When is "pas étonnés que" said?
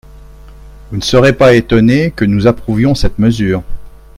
1.31-2.25